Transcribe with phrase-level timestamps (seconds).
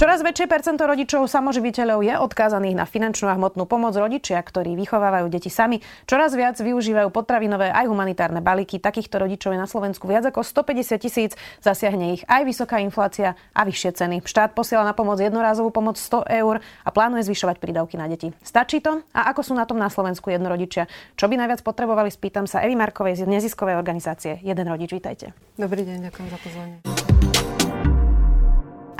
[0.00, 5.28] Čoraz väčšie percento rodičov samoživiteľov je odkázaných na finančnú a hmotnú pomoc rodičia, ktorí vychovávajú
[5.28, 5.84] deti sami.
[6.08, 8.80] Čoraz viac využívajú potravinové aj humanitárne balíky.
[8.80, 11.36] Takýchto rodičov je na Slovensku viac ako 150 tisíc.
[11.60, 14.16] Zasiahne ich aj vysoká inflácia a vyššie ceny.
[14.24, 18.32] Štát posiela na pomoc jednorázovú pomoc 100 eur a plánuje zvyšovať prídavky na deti.
[18.40, 19.04] Stačí to?
[19.12, 20.88] A ako sú na tom na Slovensku jednorodičia?
[21.20, 24.96] Čo by najviac potrebovali, spýtam sa Evi Markovej z neziskovej organizácie Jeden rodič.
[24.96, 25.36] Vítajte.
[25.60, 26.99] Dobrý deň, ďakujem za pozvanie.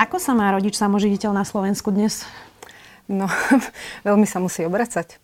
[0.01, 2.25] Ako sa má rodič samoživiteľ na Slovensku dnes?
[3.05, 3.29] No,
[4.09, 5.21] veľmi sa musí obracať.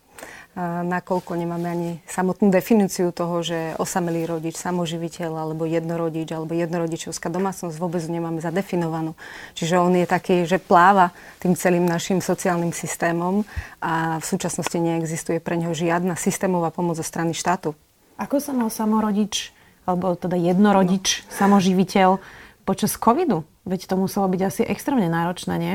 [0.84, 7.72] Nakoľko nemáme ani samotnú definíciu toho, že osamelý rodič, samoživiteľ, alebo jednorodič, alebo jednorodičovská domácnosť
[7.80, 9.16] vôbec nemáme zadefinovanú.
[9.56, 13.48] Čiže on je taký, že pláva tým celým našim sociálnym systémom
[13.80, 17.72] a v súčasnosti neexistuje pre neho žiadna systémová pomoc zo strany štátu.
[18.20, 19.56] Ako sa mal samorodič,
[19.88, 21.32] alebo teda jednorodič, no.
[21.32, 22.20] samoživiteľ
[22.66, 23.46] počas covidu?
[23.62, 25.74] Veď to muselo byť asi extrémne náročné, nie?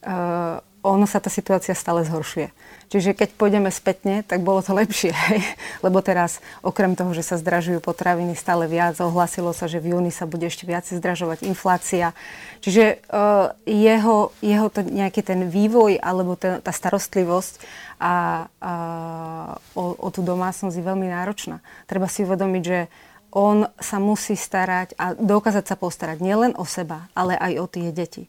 [0.00, 2.48] Uh, ono sa tá situácia stále zhoršuje.
[2.88, 5.12] Čiže keď pôjdeme spätne, tak bolo to lepšie.
[5.12, 5.44] Hej?
[5.84, 10.08] Lebo teraz, okrem toho, že sa zdražujú potraviny stále viac, ohlasilo sa, že v júni
[10.08, 12.16] sa bude ešte viac zdražovať inflácia.
[12.64, 17.60] Čiže uh, jeho, jeho to, nejaký ten vývoj alebo ten, tá starostlivosť
[18.00, 18.74] a, a,
[19.76, 21.60] o, o tú domácnosť je veľmi náročná.
[21.84, 22.78] Treba si uvedomiť, že
[23.30, 27.88] on sa musí starať a dokázať sa postarať nielen o seba, ale aj o tie
[27.94, 28.26] deti.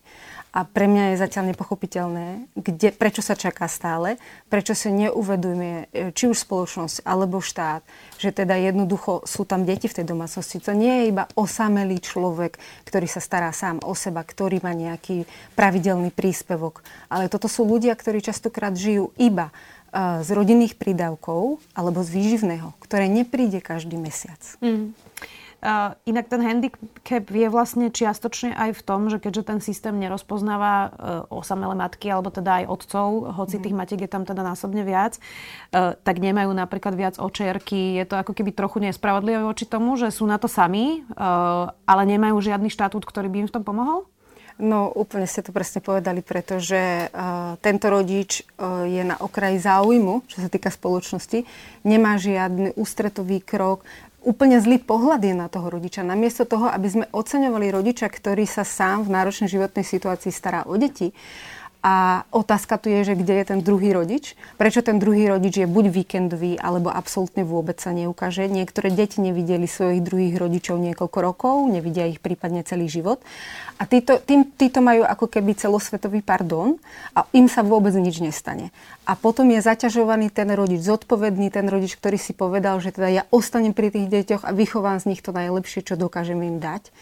[0.51, 4.19] A pre mňa je zatiaľ nepochopiteľné, kde, prečo sa čaká stále,
[4.51, 7.79] prečo sa neuvedomuje e, či už spoločnosť alebo štát,
[8.19, 10.59] že teda jednoducho sú tam deti v tej domácnosti.
[10.59, 15.23] To nie je iba osamelý človek, ktorý sa stará sám o seba, ktorý má nejaký
[15.55, 16.83] pravidelný príspevok.
[17.07, 19.55] Ale toto sú ľudia, ktorí častokrát žijú iba
[19.91, 24.39] z rodinných prídavkov alebo z výživného, ktoré nepríde každý mesiac.
[24.63, 24.95] Mm.
[25.61, 30.73] Uh, inak ten handicap je vlastne čiastočne aj v tom, že keďže ten systém nerozpoznáva
[30.73, 30.89] uh,
[31.29, 33.63] osamelé matky alebo teda aj otcov, hoci mm.
[33.69, 37.93] tých matiek je tam teda násobne viac, uh, tak nemajú napríklad viac očierky.
[37.93, 42.09] Je to ako keby trochu nespravodlivé voči tomu, že sú na to sami, uh, ale
[42.09, 44.09] nemajú žiadny štatút, ktorý by im v tom pomohol?
[44.61, 50.29] No úplne ste to presne povedali, pretože uh, tento rodič uh, je na okraji záujmu,
[50.29, 51.41] čo sa týka spoločnosti,
[51.81, 53.81] nemá žiadny ústretový krok,
[54.21, 56.05] úplne zlý pohľad je na toho rodiča.
[56.05, 60.77] Namiesto toho, aby sme oceňovali rodiča, ktorý sa sám v náročnej životnej situácii stará o
[60.77, 61.09] deti,
[61.81, 64.37] a otázka tu je, že kde je ten druhý rodič.
[64.61, 68.45] Prečo ten druhý rodič je buď víkendový, alebo absolútne vôbec sa neukáže.
[68.45, 73.17] Niektoré deti nevideli svojich druhých rodičov niekoľko rokov, nevidia ich prípadne celý život.
[73.81, 76.77] A títo, tým, títo majú ako keby celosvetový pardon
[77.17, 78.69] a im sa vôbec nič nestane.
[79.09, 83.23] A potom je zaťažovaný ten rodič, zodpovedný ten rodič, ktorý si povedal, že teda ja
[83.33, 86.93] ostanem pri tých deťoch a vychovám z nich to najlepšie, čo dokážem im dať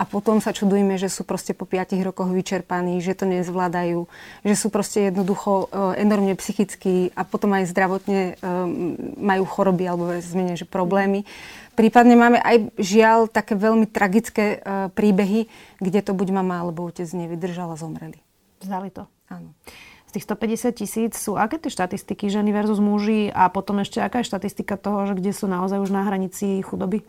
[0.00, 4.08] a potom sa čudujeme, že sú proste po 5 rokoch vyčerpaní, že to nezvládajú,
[4.42, 8.34] že sú proste jednoducho e, enormne psychicky a potom aj zdravotne e,
[9.20, 11.28] majú choroby alebo zmene, že problémy.
[11.76, 15.46] Prípadne máme aj žiaľ také veľmi tragické e, príbehy,
[15.78, 18.18] kde to buď mama alebo otec a zomreli.
[18.64, 19.04] Zdali to.
[19.28, 19.52] Áno.
[20.12, 24.20] Z tých 150 tisíc sú aké tie štatistiky ženy versus muži a potom ešte aká
[24.20, 27.00] je štatistika toho, že kde sú naozaj už na hranici chudoby?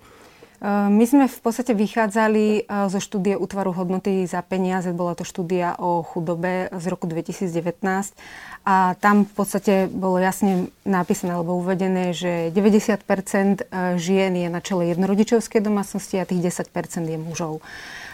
[0.64, 4.96] My sme v podstate vychádzali e, zo štúdie útvaru hodnoty za peniaze.
[4.96, 8.16] Bola to štúdia o chudobe z roku 2019.
[8.64, 13.60] A tam v podstate bolo jasne napísané alebo uvedené, že 90 e,
[14.00, 16.72] žien je na čele jednorodičovskej domácnosti a tých 10%
[17.12, 17.60] je mužov.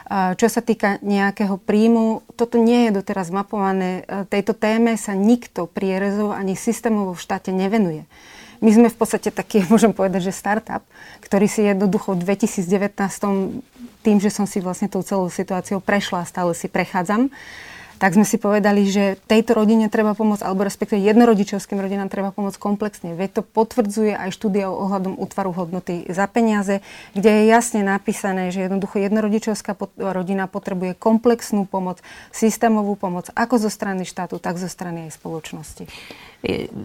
[0.09, 4.09] Čo sa týka nejakého príjmu, toto nie je doteraz mapované.
[4.33, 8.09] Tejto téme sa nikto prierezov ani systémovo v štáte nevenuje.
[8.59, 10.83] My sme v podstate taký, môžem povedať, že startup,
[11.23, 13.63] ktorý si jednoducho v 2019
[13.99, 17.27] tým, že som si vlastne tou celou situáciou prešla a stále si prechádzam,
[17.99, 22.55] tak sme si povedali, že tejto rodine treba pomôcť, alebo respektíve jednorodičovským rodinám treba pomôcť
[22.55, 23.11] komplexne.
[23.11, 26.79] Veď to potvrdzuje aj štúdia ohľadom útvaru hodnoty za peniaze,
[27.11, 31.99] kde je jasne napísané, že jednoducho jednorodičovská rodina potrebuje komplexnú pomoc,
[32.31, 35.83] systémovú pomoc, ako zo strany štátu, tak zo strany aj spoločnosti.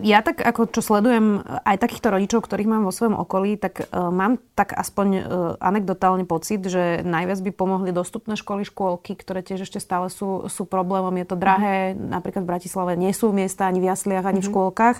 [0.02, 4.10] Ja tak, ako čo sledujem aj takýchto rodičov, ktorých mám vo svojom okolí, tak uh,
[4.10, 5.22] mám tak aspoň uh,
[5.62, 10.66] anekdotálne pocit, že najviac by pomohli dostupné školy, škôlky, ktoré tiež ešte stále sú, sú
[10.66, 11.14] problémom.
[11.14, 12.18] Je to drahé, mm.
[12.18, 14.44] napríklad v Bratislave nie sú miesta ani v jasliach, ani mm.
[14.44, 14.50] v mhm.
[14.50, 14.96] škôlkach,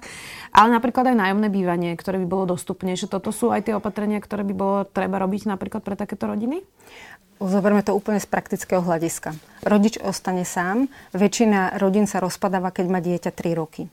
[0.55, 3.11] ale napríklad aj nájomné bývanie, ktoré by bolo dostupnejšie.
[3.11, 6.63] Toto sú aj tie opatrenia, ktoré by bolo treba robiť napríklad pre takéto rodiny?
[7.45, 9.37] zoberme to úplne z praktického hľadiska.
[9.67, 13.91] Rodič ostane sám, väčšina rodín sa rozpadáva, keď má dieťa 3 roky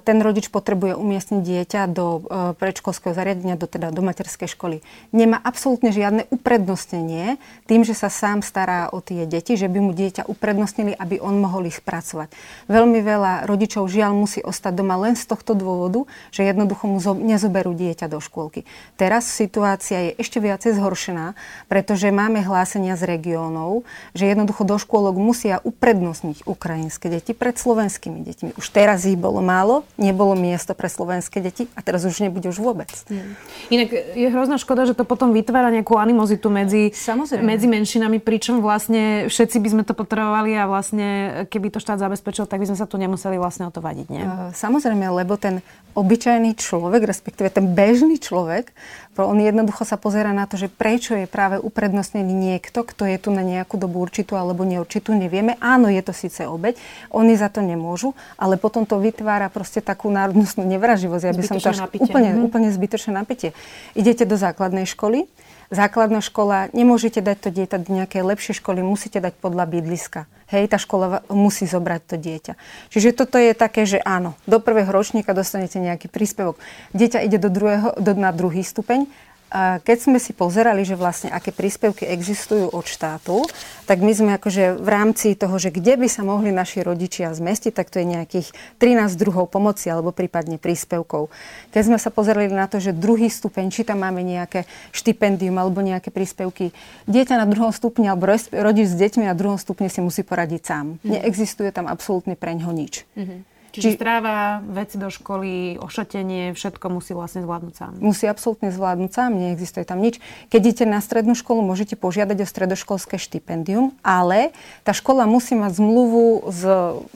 [0.00, 2.20] ten rodič potrebuje umiestniť dieťa do e,
[2.56, 4.80] predškolského zariadenia, do, teda do materskej školy.
[5.12, 7.36] Nemá absolútne žiadne uprednostnenie
[7.68, 11.36] tým, že sa sám stará o tie deti, že by mu dieťa uprednostnili, aby on
[11.36, 12.32] mohol ich spracovať.
[12.64, 17.76] Veľmi veľa rodičov žiaľ musí ostať doma len z tohto dôvodu, že jednoducho mu nezoberú
[17.76, 18.64] dieťa do škôlky.
[18.96, 21.36] Teraz situácia je ešte viacej zhoršená,
[21.68, 23.84] pretože máme hlásenia z regiónov,
[24.16, 28.50] že jednoducho do škôlok musia uprednostniť ukrajinské deti pred slovenskými deťmi.
[28.56, 32.46] Už teraz ich bolo málo málo, nebolo miesto pre slovenské deti a teraz už nebude
[32.46, 32.86] už vôbec.
[33.10, 33.34] Hmm.
[33.74, 36.94] Inak je hrozná škoda, že to potom vytvára nejakú animozitu medzi,
[37.42, 41.06] medzi menšinami, pričom vlastne všetci by sme to potrebovali a vlastne
[41.50, 44.22] keby to štát zabezpečil, tak by sme sa tu nemuseli vlastne o to vadiť, nie?
[44.54, 45.58] Samozrejme, lebo ten
[45.98, 48.70] obyčajný človek, respektíve ten bežný človek,
[49.18, 53.34] on jednoducho sa pozera na to, že prečo je práve uprednostnený niekto, kto je tu
[53.34, 55.58] na nejakú dobu určitú alebo neurčitú, nevieme.
[55.58, 56.78] Áno, je to síce obeď,
[57.10, 61.24] oni za to nemôžu, ale potom to vytvára proste takú národnostnú nevraživosť.
[61.24, 62.46] Ja by som to až úplne, mm-hmm.
[62.46, 63.50] úplne zbytočné napätie.
[63.92, 65.28] Idete do základnej školy,
[65.68, 70.24] základná škola, nemôžete dať to dieťa do nejakej lepšej školy, musíte dať podľa bydliska.
[70.48, 72.52] Hej, tá škola musí zobrať to dieťa.
[72.88, 76.56] Čiže toto je také, že áno, do prvého ročníka dostanete nejaký príspevok.
[76.96, 79.04] Dieťa ide do druhého, do, na druhý stupeň,
[79.52, 83.48] keď sme si pozerali, že vlastne aké príspevky existujú od štátu,
[83.88, 87.72] tak my sme akože v rámci toho, že kde by sa mohli naši rodičia zmestiť,
[87.72, 91.32] tak to je nejakých 13 druhov pomoci alebo prípadne príspevkov.
[91.72, 95.80] Keď sme sa pozerali na to, že druhý stupeň, či tam máme nejaké štipendium alebo
[95.80, 96.76] nejaké príspevky,
[97.08, 101.00] dieťa na druhom stupni alebo rodič s deťmi na druhom stupni si musí poradiť sám.
[101.00, 101.18] Mm.
[101.18, 103.08] Neexistuje tam absolútne preňho nič.
[103.16, 103.57] Mm-hmm.
[103.78, 103.98] Čiže Či...
[104.02, 107.92] stráva, veci do školy, ošatenie, všetko musí vlastne zvládnuť sám.
[108.02, 110.18] Musí absolútne zvládnuť sám, neexistuje tam nič.
[110.50, 114.50] Keď idete na strednú školu, môžete požiadať o stredoškolské štipendium, ale
[114.82, 116.62] tá škola musí mať zmluvu z,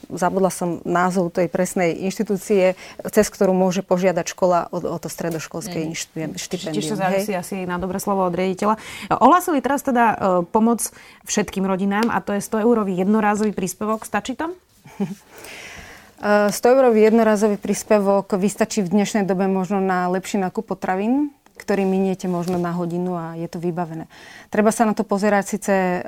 [0.07, 2.79] zabudla som názov tej presnej inštitúcie,
[3.11, 6.39] cez ktorú môže požiadať škola o, o to stredoškolské mm.
[6.39, 6.79] štipendium.
[6.79, 8.79] Čiže sa závisí asi na dobré slovo od riaditeľa.
[9.11, 10.17] Ohlásili teraz teda uh,
[10.47, 10.87] pomoc
[11.27, 14.07] všetkým rodinám a to je 100 eurový jednorázový príspevok.
[14.07, 14.55] Stačí to?
[16.23, 22.31] 100 eurový jednorazový príspevok vystačí v dnešnej dobe možno na lepší nákup potravín, ktorý miniete
[22.31, 24.07] možno na hodinu a je to vybavené.
[24.47, 26.01] Treba sa na to pozerať síce e,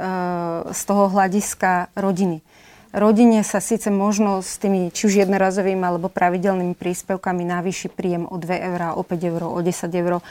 [0.71, 2.47] z toho hľadiska rodiny.
[2.95, 8.39] Rodine sa síce možno s tými či už jednorazovými alebo pravidelnými príspevkami navýši príjem o
[8.39, 10.23] 2 eur, o 5 eur, o 10 eur.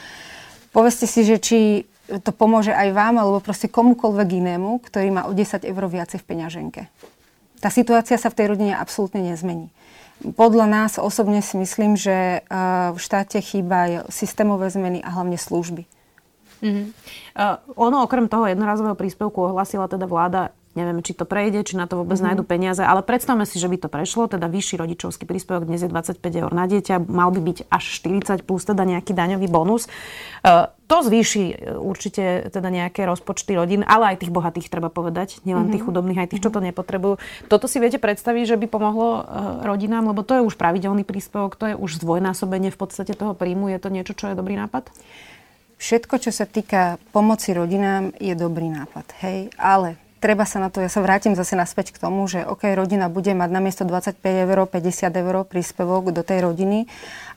[0.72, 1.84] Povedzte si, že či
[2.24, 6.28] to pomôže aj vám alebo proste komukoľvek inému, ktorý má o 10 eur viacej v
[6.32, 6.82] peňaženke
[7.64, 9.72] tá situácia sa v tej rodine absolútne nezmení.
[10.20, 12.44] Podľa nás osobne si myslím, že
[12.92, 15.88] v štáte chýbajú systémové zmeny a hlavne služby.
[16.60, 16.86] Mm-hmm.
[17.36, 21.86] Uh, ono okrem toho jednorazového príspevku ohlasila teda vláda Neviem, či to prejde, či na
[21.86, 22.34] to vôbec mm-hmm.
[22.34, 25.90] nájdu peniaze, ale predstavme si, že by to prešlo, teda vyšší rodičovský príspevok dnes je
[25.90, 29.86] 25 eur na dieťa, mal by byť až 40 plus teda nejaký daňový bonus.
[30.42, 35.40] Uh, to zvýši e, určite teda nejaké rozpočty rodín, ale aj tých bohatých treba povedať,
[35.48, 35.88] nielen tých mhm.
[35.88, 36.74] chudobných, aj tých, čo to mhm.
[36.74, 37.14] nepotrebujú.
[37.48, 39.22] Toto si viete predstaviť, že by pomohlo uh,
[39.64, 43.72] rodinám, lebo to je už pravidelný príspevok, to je už zdvojnásobenie v podstate toho príjmu.
[43.72, 44.92] Je to niečo, čo je dobrý nápad?
[45.80, 49.06] Všetko, čo sa týka pomoci rodinám, je dobrý nápad.
[49.24, 52.64] Hej, ale treba sa na to, ja sa vrátim zase naspäť k tomu, že OK,
[52.72, 56.88] rodina bude mať namiesto 25 eur, 50 eur príspevok do tej rodiny,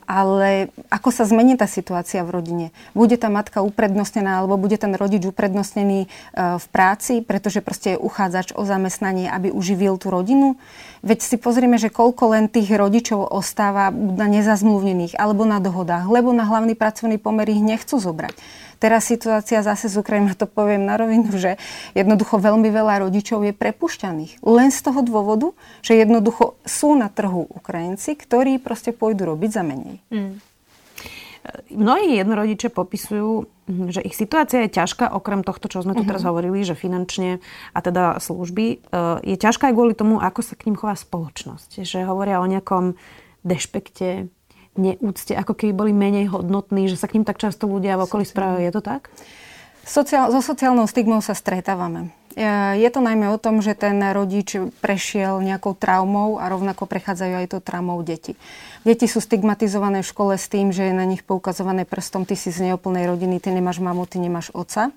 [0.08, 2.66] ale ako sa zmení tá situácia v rodine?
[2.96, 6.08] Bude tá matka uprednostnená, alebo bude ten rodič uprednostnený e,
[6.56, 10.56] v práci, pretože proste je uchádzač o zamestnanie, aby uživil tú rodinu?
[11.04, 16.32] Veď si pozrieme, že koľko len tých rodičov ostáva na nezazmluvnených alebo na dohodách, lebo
[16.32, 18.32] na hlavný pracovný pomer ich nechcú zobrať.
[18.78, 21.58] Teraz situácia zase z Ukrajiny, to poviem na rovinu, že
[21.98, 24.38] jednoducho veľmi veľa rodičov je prepušťaných.
[24.46, 25.50] Len z toho dôvodu,
[25.82, 29.98] že jednoducho sú na trhu Ukrajinci, ktorí proste pôjdu robiť za menej.
[30.12, 30.38] Mm.
[31.72, 33.48] Mnohí jednorodiče popisujú,
[33.88, 36.36] že ich situácia je ťažká, okrem tohto, čo sme tu teraz uh-huh.
[36.36, 37.40] hovorili, že finančne
[37.72, 38.76] a teda služby, e,
[39.24, 41.84] je ťažká aj kvôli tomu, ako sa k ním chová spoločnosť.
[41.88, 43.00] Že hovoria o nejakom
[43.48, 44.28] dešpekte,
[44.76, 48.24] neúcte, ako keby boli menej hodnotní, že sa k ním tak často ľudia v okolí
[48.28, 48.60] správajú.
[48.68, 49.08] Je to tak?
[49.88, 52.12] Sociál, so sociálnou stigmou sa stretávame.
[52.36, 52.44] E,
[52.80, 57.46] je to najmä o tom, že ten rodič prešiel nejakou traumou a rovnako prechádzajú aj
[57.54, 58.36] to traumou deti.
[58.84, 62.52] Deti sú stigmatizované v škole s tým, že je na nich poukazované prstom, ty si
[62.52, 64.92] z neoplnej rodiny, ty nemáš mamu, ty nemáš oca.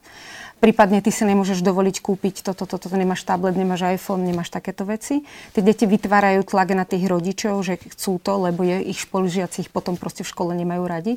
[0.61, 4.85] Prípadne ty si nemôžeš dovoliť kúpiť toto, toto, toto, nemáš tablet, nemáš iPhone, nemáš takéto
[4.85, 5.25] veci.
[5.57, 9.73] Tie deti vytvárajú tlak na tých rodičov, že chcú to, lebo je, ich spolužiaci ich
[9.73, 11.13] potom proste v škole nemajú radi.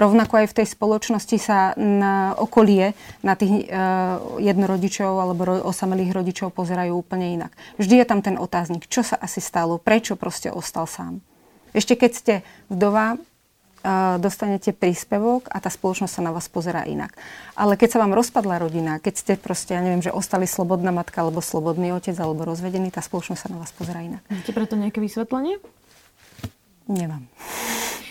[0.00, 6.16] Rovnako aj v tej spoločnosti sa na okolie, na tých uh, jednorodičov alebo ro, osamelých
[6.16, 7.52] rodičov pozerajú úplne inak.
[7.76, 11.20] Vždy je tam ten otáznik, čo sa asi stalo, prečo proste ostal sám.
[11.76, 12.34] Ešte keď ste
[12.72, 13.20] vdova,
[14.18, 17.14] dostanete príspevok a tá spoločnosť sa na vás pozerá inak.
[17.54, 21.22] Ale keď sa vám rozpadla rodina, keď ste proste, ja neviem, že ostali slobodná matka
[21.22, 24.22] alebo slobodný otec alebo rozvedený, tá spoločnosť sa na vás pozerá inak.
[24.26, 25.62] Máte preto nejaké vysvetlenie?
[26.86, 27.26] Nemám.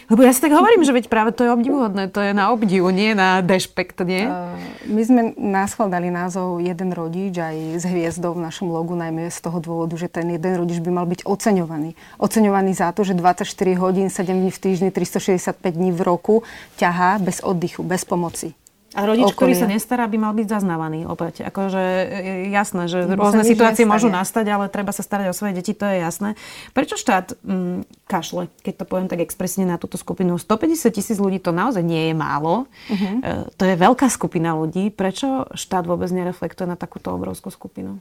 [0.05, 2.93] Lebo ja si tak hovorím, že veď práve to je obdivuhodné, to je na obdivu,
[2.93, 4.29] nie na dešpekt, nie?
[4.29, 4.53] Uh,
[4.85, 9.39] my sme nás dali názov jeden rodič aj s hviezdou v našom logu, najmä z
[9.41, 11.97] toho dôvodu, že ten jeden rodič by mal byť oceňovaný.
[12.21, 13.49] Oceňovaný za to, že 24
[13.81, 16.35] hodín, 7 dní v týždni, 365 dní v roku
[16.77, 18.53] ťahá bez oddychu, bez pomoci.
[18.95, 19.35] A rodič, okolie.
[19.35, 21.43] ktorý sa nestará, by mal byť zaznávaný opäť.
[21.43, 23.91] Akože je jasné, že no, rôzne situácie nestane.
[23.91, 26.39] môžu nastať, ale treba sa starať o svoje deti, to je jasné.
[26.71, 30.39] Prečo štát mm, kašle, keď to poviem tak expresne na túto skupinu?
[30.39, 32.71] 150 tisíc ľudí to naozaj nie je málo.
[32.87, 33.19] Uh-huh.
[33.19, 34.87] E, to je veľká skupina ľudí.
[34.95, 37.99] Prečo štát vôbec nereflektuje na takúto obrovskú skupinu?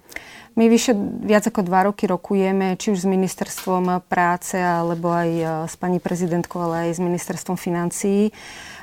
[0.55, 0.95] My vyše
[1.27, 5.99] viac ako dva roky rokujeme, či už s ministerstvom práce, alebo aj e, s pani
[5.99, 8.31] prezidentkou, ale aj s ministerstvom financií.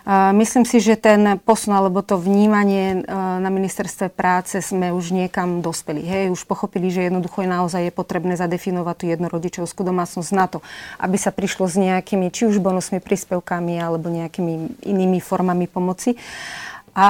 [0.10, 5.62] Myslím si, že ten posun alebo to vnímanie e, na ministerstve práce sme už niekam
[5.62, 6.02] dospeli.
[6.02, 10.66] Hej, už pochopili, že jednoducho je naozaj je potrebné zadefinovať tú jednorodičovskú domácnosť na to,
[10.98, 16.18] aby sa prišlo s nejakými či už bonusmi, príspevkami alebo nejakými inými formami pomoci.
[16.92, 17.08] A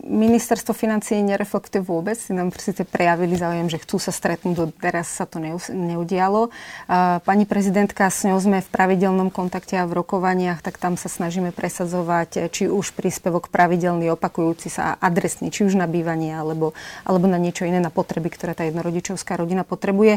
[0.00, 5.28] ministerstvo financí nereflektuje vôbec, si nám síce prejavili záujem, že chcú sa stretnúť, teraz sa
[5.28, 5.36] to
[5.68, 6.48] neudialo.
[7.20, 11.52] Pani prezidentka, s ňou sme v pravidelnom kontakte a v rokovaniach, tak tam sa snažíme
[11.52, 16.72] presadzovať či už príspevok pravidelný, opakujúci sa a adresný, či už na bývanie, alebo,
[17.04, 20.16] alebo na niečo iné, na potreby, ktoré tá jednorodičovská rodina potrebuje.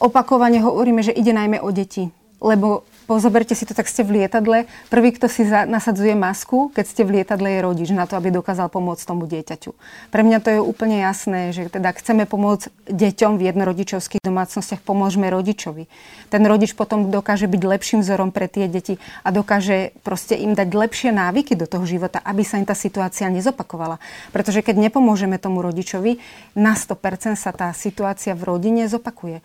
[0.00, 2.08] Opakovane hovoríme, že ide najmä o deti,
[2.40, 4.70] lebo pozoberte si to, tak ste v lietadle.
[4.86, 8.30] Prvý, kto si za, nasadzuje masku, keď ste v lietadle, je rodič na to, aby
[8.30, 9.74] dokázal pomôcť tomu dieťaťu.
[10.14, 15.26] Pre mňa to je úplne jasné, že teda chceme pomôcť deťom v jednorodičovských domácnostiach, pomôžeme
[15.26, 15.90] rodičovi.
[16.30, 20.70] Ten rodič potom dokáže byť lepším vzorom pre tie deti a dokáže proste im dať
[20.70, 23.98] lepšie návyky do toho života, aby sa im tá situácia nezopakovala.
[24.30, 26.22] Pretože keď nepomôžeme tomu rodičovi,
[26.54, 29.42] na 100% sa tá situácia v rodine zopakuje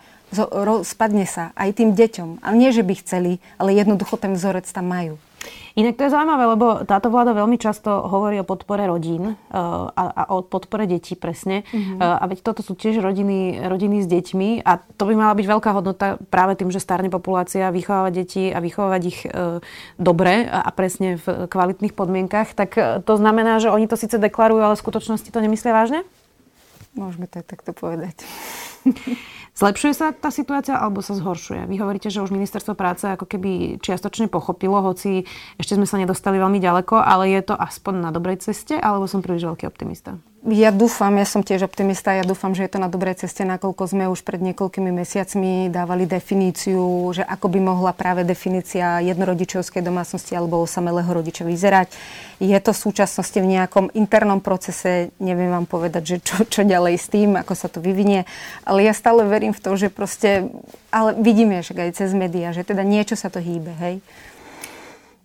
[0.82, 2.42] spadne sa aj tým deťom.
[2.42, 5.16] Ale nie, že by chceli, ale jednoducho ten vzorec tam majú.
[5.76, 9.36] Inak to je zaujímavé, lebo táto vláda veľmi často hovorí o podpore rodín uh,
[9.92, 11.68] a, a o podpore detí presne.
[11.68, 12.00] Mm-hmm.
[12.00, 15.70] A veď toto sú tiež rodiny, rodiny s deťmi a to by mala byť veľká
[15.76, 19.60] hodnota práve tým, že starne populácia, vychovávať deti a vychovávať ich uh,
[20.00, 22.56] dobre a, a presne v kvalitných podmienkach.
[22.56, 26.00] Tak to znamená, že oni to síce deklarujú, ale v skutočnosti to nemyslia vážne?
[26.96, 28.24] Môžeme to aj takto povedať.
[29.56, 31.64] Zlepšuje sa tá situácia alebo sa zhoršuje?
[31.64, 35.24] Vy hovoríte, že už ministerstvo práce ako keby čiastočne pochopilo, hoci
[35.56, 39.24] ešte sme sa nedostali veľmi ďaleko, ale je to aspoň na dobrej ceste, alebo som
[39.24, 40.20] príliš veľký optimista?
[40.46, 43.82] Ja dúfam, ja som tiež optimista, ja dúfam, že je to na dobrej ceste, nakoľko
[43.90, 50.38] sme už pred niekoľkými mesiacmi dávali definíciu, že ako by mohla práve definícia jednorodičovskej domácnosti
[50.38, 51.90] alebo osamelého rodiča vyzerať.
[52.38, 56.94] Je to v súčasnosti v nejakom internom procese, neviem vám povedať, že čo, čo ďalej
[56.94, 58.22] s tým, ako sa to vyvinie,
[58.62, 60.46] ale ja stále verím v to, že proste,
[60.94, 63.98] ale vidíme však aj cez médiá, že teda niečo sa to hýbe, hej.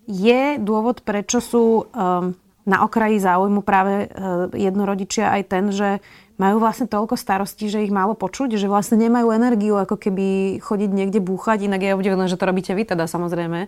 [0.09, 2.33] Je dôvod, prečo sú um,
[2.65, 4.07] na okraji záujmu práve e,
[4.57, 5.99] jednorodičia aj ten, že
[6.41, 10.89] majú vlastne toľko starostí, že ich málo počuť, že vlastne nemajú energiu ako keby chodiť
[10.89, 13.65] niekde búchať, inak je obdivujem, že to robíte vy teda samozrejme.
[13.65, 13.67] E,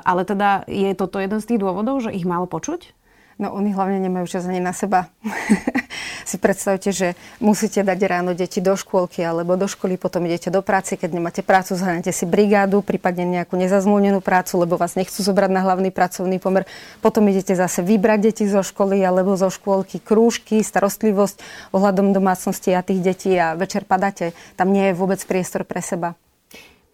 [0.00, 3.03] ale teda je toto jeden z tých dôvodov, že ich málo počuť?
[3.34, 5.10] No oni hlavne nemajú čas ani na seba.
[6.28, 10.64] si predstavte, že musíte dať ráno deti do škôlky alebo do školy, potom idete do
[10.64, 15.50] práce, keď nemáte prácu, zhrnete si brigádu, prípadne nejakú nezazmluvnenú prácu, lebo vás nechcú zobrať
[15.52, 16.64] na hlavný pracovný pomer.
[17.04, 21.42] Potom idete zase vybrať deti zo školy alebo zo škôlky, krúžky, starostlivosť
[21.74, 24.32] ohľadom domácnosti a tých detí a večer padáte.
[24.56, 26.16] Tam nie je vôbec priestor pre seba.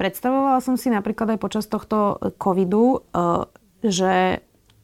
[0.00, 3.44] Predstavovala som si napríklad aj počas tohto covidu, eh,
[3.84, 4.40] že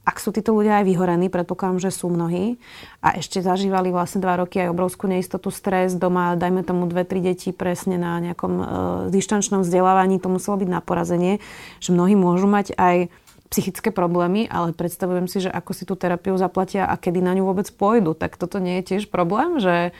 [0.06, 2.62] ak sú títo ľudia aj vyhorení, predpokladám, že sú mnohí,
[3.02, 7.18] a ešte zažívali vlastne dva roky aj obrovskú neistotu, stres doma, dajme tomu dve, tri
[7.18, 8.64] deti presne na nejakom e,
[9.10, 11.42] dištančnom vzdelávaní, to muselo byť na porazenie,
[11.82, 13.10] že mnohí môžu mať aj
[13.50, 17.50] psychické problémy, ale predstavujem si, že ako si tú terapiu zaplatia a kedy na ňu
[17.50, 19.90] vôbec pôjdu, tak toto nie je tiež problém, že,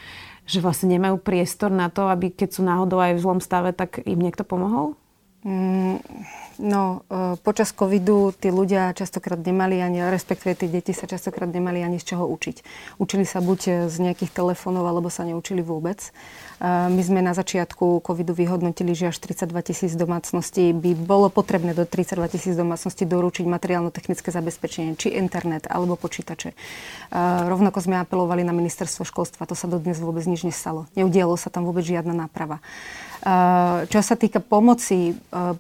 [0.47, 4.03] že vlastne nemajú priestor na to, aby keď sú náhodou aj v zlom stave, tak
[4.07, 4.95] im niekto pomohol?
[5.47, 6.03] Mm,
[6.57, 11.85] No, e, počas covidu tí ľudia častokrát nemali ani, respektíve tí deti sa častokrát nemali
[11.85, 12.65] ani z čoho učiť.
[12.97, 16.01] Učili sa buď z nejakých telefónov, alebo sa neučili vôbec.
[16.01, 16.11] E,
[16.89, 21.85] my sme na začiatku covidu vyhodnotili, že až 32 tisíc domácností by bolo potrebné do
[21.85, 26.57] 32 tisíc domácností doručiť materiálno-technické zabezpečenie, či internet, alebo počítače.
[26.57, 26.57] E,
[27.53, 30.89] rovnako sme apelovali na ministerstvo školstva, to sa dodnes vôbec nič nestalo.
[30.97, 32.65] Neudialo sa tam vôbec žiadna náprava.
[33.87, 35.17] Čo sa týka pomoci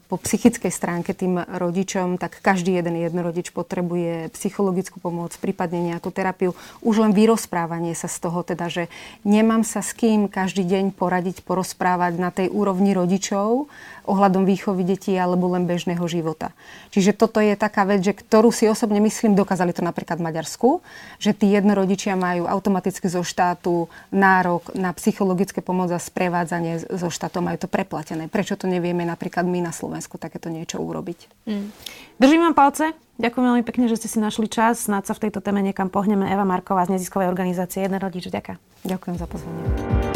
[0.08, 6.52] po psychickej stránke tým rodičom, tak každý jeden jednorodič potrebuje psychologickú pomoc, prípadne nejakú terapiu.
[6.84, 8.92] Už len vyrozprávanie sa z toho, teda, že
[9.24, 13.68] nemám sa s kým každý deň poradiť, porozprávať na tej úrovni rodičov,
[14.06, 16.54] ohľadom výchovy detí alebo len bežného života.
[16.94, 20.80] Čiže toto je taká vec, že ktorú si osobne myslím, dokázali to napríklad v Maďarsku,
[21.18, 27.44] že tí jednorodičia majú automaticky zo štátu nárok na psychologické pomoc a sprevádzanie zo štátom,
[27.44, 28.30] majú to preplatené.
[28.30, 31.50] Prečo to nevieme napríklad my na Slovensku takéto niečo urobiť?
[31.50, 31.68] Mm.
[32.16, 32.96] Držím vám palce.
[33.16, 34.88] Ďakujem veľmi pekne, že ste si našli čas.
[34.88, 36.28] Snáď sa v tejto téme niekam pohneme.
[36.28, 38.28] Eva Marková z neziskovej organizácie Jeden rodič.
[38.28, 38.60] Ďakujem.
[38.84, 40.15] Ďakujem za pozvanie.